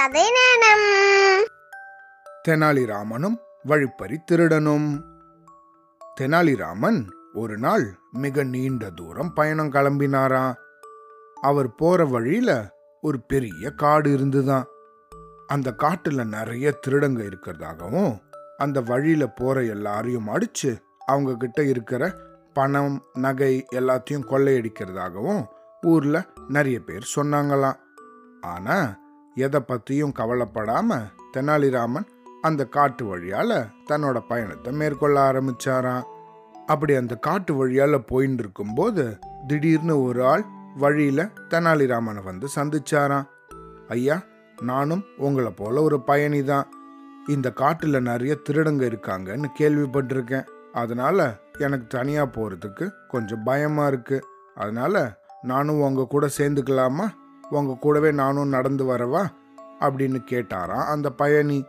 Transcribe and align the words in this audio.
கதை 0.00 0.22
நேரம் 0.22 1.44
தெனாலிராமனும் 2.48 3.36
வழிப்பறி 3.62 4.18
திருடனும். 4.18 5.04
தெனாலிராமன் 6.20 7.06
ஒரு 7.34 7.58
நாள் 7.58 7.98
மிக 8.12 8.42
நீண்ட 8.42 8.90
தூரம் 8.90 9.32
பயணம் 9.32 9.72
கிளம்பினாராம் 9.72 10.54
அவர் 11.40 11.74
போற 11.74 12.04
வழியில 12.04 12.76
ஒரு 13.00 13.20
பெரிய 13.20 13.70
காடு 13.70 14.12
இருந்துதான் 14.12 14.64
அந்த 15.46 15.74
காட்டுல 15.78 16.24
நிறைய 16.24 16.78
திருடங்க 16.86 17.32
இருக்கிறதாகவும் 17.32 18.18
அந்த 18.56 18.80
வழியில 18.80 19.26
போற 19.26 19.64
எல்லாரையும் 19.64 20.28
அடிச்சு 20.28 20.78
அவங்க 21.06 21.34
கிட்ட 21.34 21.62
இருக்கிற 21.62 22.16
பணம் 22.52 23.04
நகை 23.12 23.66
எல்லாத்தையும் 23.72 24.26
கொள்ளையடிக்கிறதாகவும் 24.28 25.46
ஊர்ல 25.80 26.26
நிறைய 26.48 26.80
பேர் 26.80 27.12
சொன்னாங்களாம். 27.16 27.76
ஆனா 28.40 29.08
எதை 29.40 29.60
பற்றியும் 29.60 30.16
கவலைப்படாமல் 30.20 31.08
தெனாலிராமன் 31.34 32.06
அந்த 32.42 32.62
காட்டு 32.76 33.04
வழியால் 33.04 33.56
தன்னோட 33.90 34.18
பயணத்தை 34.28 34.70
மேற்கொள்ள 34.72 35.16
ஆரம்பிச்சாராம். 35.28 36.06
அப்படி 36.66 36.92
அந்த 36.94 37.14
காட்டு 37.26 37.52
வழியால் 37.54 38.06
போயின்னு 38.10 38.42
இருக்கும்போது 38.44 39.04
திடீர்னு 39.46 39.94
ஒரு 40.02 40.20
ஆள் 40.24 40.44
வழியில் 40.76 41.32
தெனாலிராமனை 41.50 42.22
வந்து 42.24 42.48
சந்திச்சாராம். 42.56 43.26
ஐயா 43.88 44.16
நானும் 44.62 45.04
உங்களை 45.16 45.52
போல 45.56 45.82
ஒரு 45.82 45.98
பயணி 46.00 46.40
தான் 46.44 46.66
இந்த 47.28 47.48
காட்டில் 47.60 48.06
நிறைய 48.10 48.32
திருடங்க 48.46 48.82
இருக்காங்கன்னு 48.90 49.48
கேள்விப்பட்டிருக்கேன். 49.58 50.48
அதனால 50.72 51.18
எனக்கு 51.64 51.86
தனியாக 51.96 52.32
போகிறதுக்கு 52.34 52.86
கொஞ்சம் 53.08 53.44
பயமாக 53.44 53.90
இருக்கு. 53.92 54.18
அதனால 54.54 55.02
நானும் 55.42 55.80
உங்கள் 55.80 56.12
கூட 56.14 56.26
சேர்ந்துக்கலாமா? 56.38 57.06
உங்க 57.50 57.76
கூடவே 57.80 58.10
நானும் 58.10 58.48
நடந்து 58.48 58.84
வரவா? 58.84 59.26
அப்படின்னு 59.80 60.18
கேட்டாராம் 60.30 60.84
அந்த 60.84 61.10
பயணி. 61.10 61.64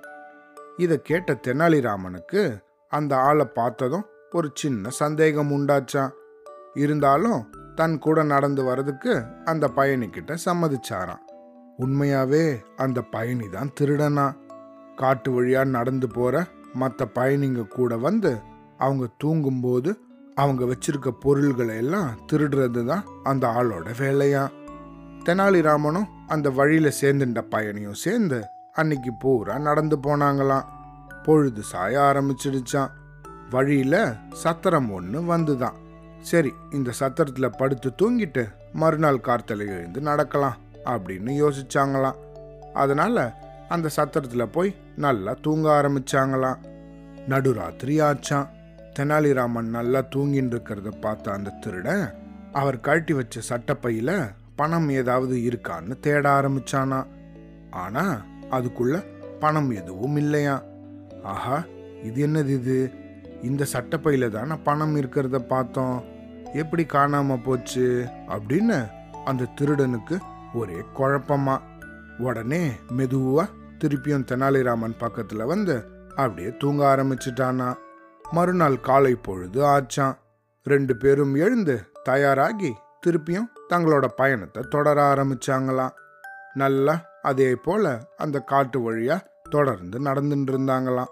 இதை 0.78 1.02
கேட்ட 1.02 1.40
தெனாலிராமனுக்கு 1.48 2.62
அந்த 2.90 3.18
ஆளை 3.18 3.46
பார்த்ததும் 3.46 4.06
ஒரு 4.32 4.52
சின்ன 4.54 4.90
சந்தேகம் 4.90 5.52
உண்டாச்சான் 5.52 6.10
இருந்தாலும் 6.74 7.50
தன் 7.76 8.00
கூட 8.00 8.24
நடந்து 8.24 8.64
வரதுக்கு 8.64 9.44
அந்த 9.44 9.72
பயணிக்கிட்ட 9.76 10.38
சம்மதிச்சாராம். 10.46 11.22
உண்மையாவே 11.78 12.58
அந்த 12.76 13.02
பயணி 13.02 13.50
தான் 13.50 13.70
திருடனா? 13.80 14.36
காட்டு 14.96 15.32
வழியா 15.32 15.66
நடந்து 15.66 16.08
போற 16.08 16.46
மற்ற 16.74 17.08
பயணிங்க 17.16 17.68
கூட 17.68 17.98
வந்து 17.98 18.38
அவங்க 18.78 19.08
தூங்கும்போது 19.18 20.00
அவங்க 20.36 20.66
வச்சிருக்க 20.66 21.10
பொருள்களை 21.20 21.78
எல்லாம் 21.78 22.18
திருடுறது 22.32 22.86
தான் 22.86 23.04
அந்த 23.24 23.48
ஆளோட 23.48 23.88
வேலையான் 23.98 24.50
தெனாலிராமனும் 25.26 26.08
அந்த 26.28 26.50
வழியில் 26.50 26.94
சேர்ந்துட்ட 27.02 27.42
பயணியும் 27.52 28.02
சேர்ந்து 28.04 28.44
அன்னைக்கு 28.74 29.14
பூரா 29.14 29.58
நடந்து 29.58 29.98
போனாங்களாம். 29.98 30.66
பொழுது 31.24 31.62
சாய 31.62 32.00
ஆரம்பிச்சிடுச்சான் 32.00 32.92
வழியில் 33.50 34.02
சத்திரம் 34.34 34.92
ஒன்று 34.92 35.22
வந்துதான். 35.22 35.78
சரி 36.22 36.54
இந்த 36.72 36.92
சத்திரத்தில் 36.92 37.58
படுத்து 37.58 37.92
தூங்கிட்டு 38.02 38.44
மறுநாள் 38.74 39.24
கார்த்தலை 39.24 39.68
எழுந்து 39.68 40.02
நடக்கலாம் 40.02 40.58
அப்படின்னு 40.86 41.32
யோசிச்சாங்களாம். 41.44 42.20
அதனால் 42.74 43.32
அந்த 43.70 43.90
சத்திரத்தில் 43.90 44.52
போய் 44.52 44.76
நல்லா 44.98 45.36
தூங்க 45.42 45.82
ஆரம்பிச்சாங்களாம். 45.82 46.60
நடுராத்திரி 47.30 48.02
ஆச்சான் 48.02 48.50
தெனாலிராமன் 49.00 49.70
நல்லா 49.78 50.00
தூங்கின்னு 50.00 50.54
இருக்கிறத 50.56 50.92
பார்த்த 51.02 51.32
அந்த 51.32 51.50
திருடன் 51.50 52.14
அவர் 52.52 52.80
கழட்டி 52.80 53.14
வச்ச 53.14 53.42
சட்டப்பையில் 53.42 54.16
பணம் 54.62 54.90
ஏதாவது 54.90 55.36
இருக்கான்னு 55.38 56.00
தேட 56.00 56.42
ஆரம்பிச்சானா? 56.42 57.06
ஆனா 57.72 58.26
அதுக்குள்ள 58.52 59.04
பணம் 59.40 59.70
எதுவும் 59.70 60.16
இல்லையா? 60.16 60.64
ஆஹா 61.24 61.64
இது 62.04 62.28
என்னது 62.28 62.48
இது? 62.48 62.92
இந்த 63.42 63.66
சட்டப்பையில 63.74 64.30
தானே 64.30 64.56
பணம் 64.64 64.96
இருக்கிறத 64.96 65.40
பார்த்தோம். 65.40 66.04
எப்படி 66.54 66.84
காணாம 66.84 67.44
போச்சு? 67.44 68.06
அப்படின்னு 68.28 68.88
அந்த 69.26 69.48
திருடனுக்கு 69.62 70.20
ஒரே 70.54 70.78
குழப்பமா. 70.98 71.58
உடனே 72.18 72.72
மெதுவா 72.98 73.46
திருப்பியும் 73.84 74.26
தெனாலிராமன் 74.26 74.96
பக்கத்துல 75.00 75.46
வந்து 75.46 75.86
அப்படியே 76.16 76.54
தூங்க 76.60 76.96
ஆரம்பிச்சிட்டானா. 76.96 77.74
மறுநாள் 78.32 78.80
காலை 78.80 79.16
பொழுது 79.16 79.66
ஆச்சான். 79.66 80.18
ரெண்டு 80.64 80.96
பேரும் 80.98 81.36
எழுந்து 81.36 81.84
தயாராகி 82.04 82.72
திருப்பியும் 83.08 83.50
தங்களோட 83.74 84.08
பயணத்தை 84.08 84.64
தொடர 84.70 85.14
ஆரம்பிச்சாங்களாம் 85.14 85.92
நல்லா 86.54 87.06
அதே 87.22 87.56
போல 87.56 88.08
அந்த 88.18 88.40
காட்டு 88.40 88.92
வழியா 88.92 89.20
தொடர்ந்து 89.50 90.00
நடந்துட்டு 90.00 90.52
இருந்தாங்களாம் 90.52 91.12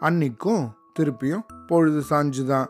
அன்னைக்கும் 0.00 0.70
திருப்பியும் 0.98 1.44
பொழுது 1.66 2.02
சாஞ்சுதான். 2.10 2.66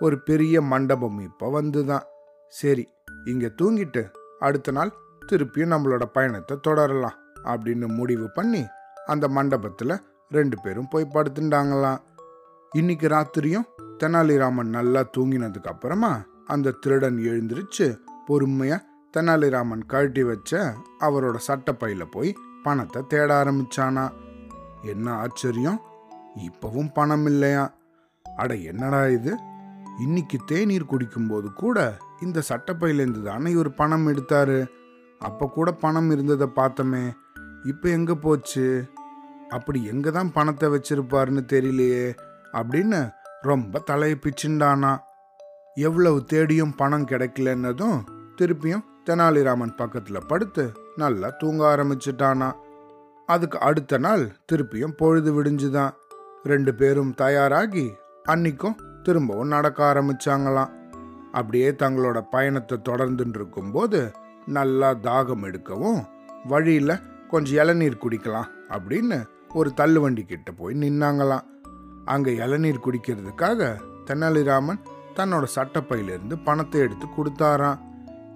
ஒரு 0.00 0.22
பெரிய 0.22 0.62
மண்டபம் 0.62 1.18
இப்போ 1.18 1.62
வந்துதான். 1.62 2.02
சரி 2.48 2.88
இங்க 3.24 3.52
தூங்கிட்டு 3.62 4.12
அடுத்த 4.38 4.72
நாள் 4.72 4.92
திருப்பியும் 5.32 5.72
நம்மளோட 5.72 6.02
பயணத்தை 6.04 6.58
தொடரலாம் 6.60 7.18
அப்படின்னு 7.44 7.88
முடிவு 7.88 8.30
பண்ணி 8.30 8.66
அந்த 9.06 9.28
மண்டபத்தில் 9.28 10.02
ரெண்டு 10.28 10.60
பேரும் 10.60 10.88
போய் 10.88 11.10
படுத்துட்டாங்களாம் 11.14 11.98
இன்னைக்கு 12.70 13.08
ராத்திரியும் 13.08 13.64
தெனாலிராமன் 13.98 14.68
நல்லா 14.68 15.04
தூங்கினதுக்கு 15.16 15.66
அப்புறமா 15.66 16.22
அந்த 16.44 16.70
திருடன் 16.70 17.16
எழுந்திருச்சு 17.16 18.00
பொறுமையாக 18.26 18.86
தெனாலிராமன் 19.14 19.82
கழட்டி 19.86 20.22
வச்ச 20.22 20.74
அவரோட 21.00 21.36
சட்டப்பையில் 21.48 22.10
போய் 22.10 22.38
பணத்தை 22.62 23.02
தேட 23.06 23.44
ஆரம்பிச்சானா? 23.44 24.12
என்ன 24.82 25.12
ஆச்சரியம்? 25.12 25.78
இப்பவும் 26.46 26.92
பணம் 26.92 27.26
இல்லையா? 27.26 27.74
அட 28.24 28.54
என்னடா 28.54 29.06
இது? 29.08 29.32
இன்னைக்கு 30.02 30.38
தேநீர் 30.46 30.90
குடிக்கும்போது 30.90 31.52
கூட 31.52 31.98
இந்த 32.20 32.42
சட்டப்பையிலேருந்து 32.48 33.22
தானே 33.22 33.50
இவர் 33.50 33.70
பணம் 33.74 34.06
எடுத்தாரு? 34.06 34.58
அப்போ 35.20 35.46
கூட 35.48 35.72
பணம் 35.72 36.10
இருந்ததை 36.10 36.48
பார்த்தோமே. 36.56 37.04
இப்போ 37.64 37.88
எங்கே 37.88 38.12
போச்சு? 38.12 38.66
அப்படி 39.48 39.84
எங்கே 39.84 40.10
தான் 40.10 40.32
பணத்தை 40.32 40.68
வச்சிருப்பாருன்னு 40.68 41.42
தெரியலையே 41.52 42.14
அப்படின்னு 42.52 43.00
ரொம்ப 43.42 43.78
தலையை 43.78 44.18
பிச்சுண்டானா. 44.22 44.92
எவ்வளவு 45.74 46.24
தேடியும் 46.24 46.74
பணம் 46.76 47.06
கிடைக்கலன்னதும் 47.06 47.98
திருப்பியும் 48.42 48.84
தெனாலிராமன் 49.06 49.76
பக்கத்தில் 49.76 50.26
படுத்து 50.26 50.72
நல்லா 50.96 51.28
தூங்க 51.38 51.76
ஆரம்பிச்சிட்டானா. 51.76 52.52
அதுக்கு 53.26 53.60
அடுத்த 53.60 53.98
நாள் 53.98 54.24
திருப்பியும் 54.52 54.96
பொழுது 54.96 55.42
விடிஞ்சுதான். 55.42 55.92
ரெண்டு 56.42 56.74
பேரும் 56.74 57.14
தயாராகி 57.14 57.92
அன்னைக்கும் 58.28 58.76
திரும்பவும் 59.02 59.48
நடக்க 59.48 59.78
ஆரம்பிச்சாங்களாம். 59.92 60.72
அப்படியே 61.32 61.70
தங்களோட 61.70 62.20
பயணத்தை 62.30 62.80
தொடர்ந்துட்டு 62.88 63.34
இருக்கும்போது 63.34 64.12
நல்லா 64.46 64.90
தாகம் 64.90 65.44
எடுக்கவும் 65.44 66.00
வழியில் 66.44 67.02
கொஞ்சம் 67.28 67.54
இளநீர் 67.54 68.02
குடிக்கலாம் 68.04 68.50
அப்படின்னு 68.68 69.24
ஒரு 69.54 69.72
தள்ளுவண்டி 69.76 70.24
கிட்ட 70.24 70.52
போய் 70.52 70.74
நின்னாங்களாம். 70.74 71.44
அங்கே 72.04 72.34
இளநீர் 72.34 72.84
குடிக்கிறதுக்காக 72.84 73.76
தென்னாலிராமன் 74.04 74.80
தன்னோட 75.16 75.44
சட்டப்பையிலிருந்து 75.54 76.38
பணத்தை 76.44 76.80
எடுத்து 76.80 77.06
கொடுத்தாரான் 77.06 77.78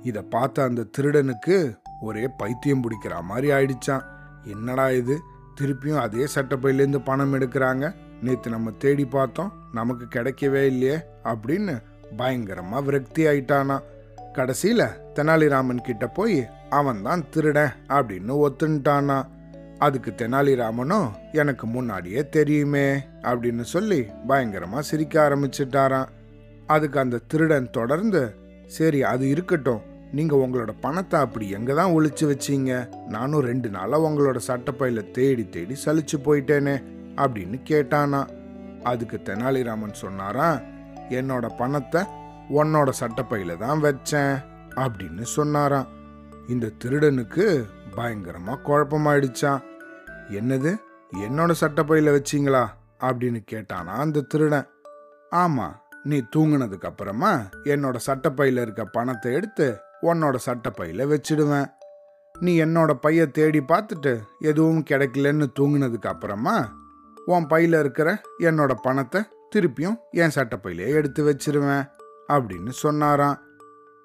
இதை 0.03 0.23
பார்த்த 0.23 0.63
அந்த 0.63 0.87
திருடனுக்கு 0.99 1.77
ஒரே 2.01 2.29
பைத்தியம் 2.39 2.83
பிடிக்கிற 2.83 3.23
மாதிரி 3.23 3.53
ஆயிடுச்சான் 3.53 4.05
என்னடா 4.45 4.91
இது? 4.91 5.19
திருப்பியும் 5.61 6.01
அதே 6.01 6.27
சட்டப்பையிலேருந்து 6.35 6.99
பணம் 6.99 7.35
எடுக்கிறாங்க. 7.35 7.95
நேற்று 8.23 8.51
நம்ம 8.51 8.71
தேடி 8.71 9.05
பார்த்தோம் 9.05 9.53
நமக்கு 9.73 10.21
கிடைக்கவே 10.21 10.67
இல்லையே 10.67 10.97
அப்படின்னு 11.25 11.81
பயங்கரமாக 12.17 12.85
விரக்தி 12.85 13.27
ஆயிட்டானா 13.27 13.81
கடைசியில் 14.33 14.83
தெனாலிராமன் 15.15 15.83
கிட்ட 15.83 16.07
போய் 16.07 16.49
அவன் 16.71 17.03
தான் 17.03 17.29
திருடன் 17.31 17.73
அப்படின்னு 17.89 18.49
ஒத்துன்ட்டானா 18.49 19.25
அதுக்கு 19.79 20.11
தெனாலிராமனும் 20.11 21.13
எனக்கு 21.33 21.67
முன்னாடியே 21.67 22.29
தெரியுமே 22.29 22.93
அப்படின்னு 23.23 23.61
சொல்லி 23.61 24.07
பயங்கரமாக 24.27 24.83
சிரிக்க 24.83 25.29
ஆரம்பிச்சிட்டாரான் 25.29 26.09
அதுக்கு 26.67 26.99
அந்த 26.99 27.19
திருடன் 27.19 27.71
தொடர்ந்து 27.71 28.35
சரி 28.67 29.03
அது 29.03 29.29
இருக்கட்டும் 29.29 29.83
நீங்கள் 30.13 30.39
உங்களோட 30.39 30.73
பணத்தை 30.81 31.21
அப்படி 31.21 31.51
எங்கே 31.51 31.75
தான் 31.75 31.93
ஒழிச்சு 31.93 32.25
வச்சீங்க? 32.25 32.89
நானும் 33.09 33.41
ரெண்டு 33.41 33.69
நாளாக 33.69 34.09
உங்களோட 34.09 34.37
சட்டப்பையில் 34.37 35.11
தேடி 35.11 35.49
தேடி 35.49 35.77
சலிச்சு 35.85 36.17
போயிட்டேனே 36.25 36.75
அப்படின்னு 37.17 37.59
கேட்டானா. 37.71 38.29
அதுக்கு 38.83 39.21
தெனாலிராமன் 39.25 39.93
சொன்னாராம் 39.93 40.63
என்னோட 41.09 41.47
பணத்தை 41.57 42.03
உன்னோட 42.51 42.91
சட்டப்பையில 43.01 43.57
தான் 43.57 43.81
வச்சேன் 43.81 44.35
அப்படின்னு 44.75 45.23
சொன்னாராம் 45.23 45.89
இந்த 46.49 46.73
திருடனுக்கு 46.79 47.67
பயங்கரமா 47.97 48.55
குழப்பமாயிடுச்சான் 48.67 49.63
என்னது? 50.31 50.73
என்னோட 51.27 51.53
சட்டப்பையில 51.61 52.15
வச்சீங்களா? 52.17 52.65
அப்படின்னு 53.01 53.41
கேட்டானா 53.51 53.95
அந்த 54.05 54.21
திருடன். 54.21 54.67
ஆமா 55.33 55.69
நீ 56.05 56.23
தூங்கினதுக்கு 56.37 56.85
அப்புறமா 56.85 57.43
என்னோட 57.65 57.97
சட்டப்பையில 58.07 58.61
இருக்க 58.61 58.85
பணத்தை 58.85 59.33
எடுத்து 59.33 59.67
உன்னோட 60.03 60.39
சட்டப்பையில 60.47 61.05
வச்சிடுவேன். 61.13 61.71
நீ 62.39 62.63
என்னோட 62.63 62.93
பைய 62.93 63.27
தேடி 63.27 63.61
பார்த்துட்டு 63.61 64.21
எதுவும் 64.39 64.85
கிடைக்கலன்னு 64.91 65.47
தூங்கினதுக்கு 65.61 66.07
அப்புறமா 66.07 66.73
உன் 67.27 67.47
பையில 67.47 67.79
இருக்கிற 67.79 68.21
என்னோட 68.39 68.75
பணத்தை 68.83 69.23
திருப்பியும் 69.55 69.97
என் 70.11 70.35
சட்டப்பையிலே 70.35 70.89
எடுத்து 70.89 71.25
வச்சிருவேன் 71.25 71.91
அப்படின்னு 72.29 72.69
சொன்னாராம். 72.69 73.39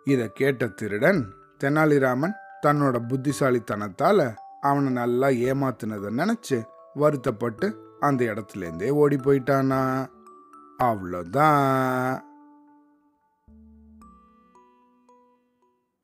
இதை 0.03 0.31
கேட்ட 0.33 0.67
திருடன் 0.67 1.33
தெனாலிராமன் 1.63 2.35
தன்னோட 2.65 2.97
புத்திசாலித்தனத்தால 3.09 4.35
அவனை 4.61 4.91
நல்லா 4.91 5.27
ஏமாத்தினதை 5.27 6.11
நினைச்சு 6.21 6.63
வருத்தப்பட்டு 6.93 7.67
அந்த 7.99 8.25
இடத்துல 8.25 8.57
இருந்தே 8.57 8.89
ஓடி 8.89 9.15
போயிட்டானா. 9.15 10.09
அவ்வளோதான். 10.83 12.19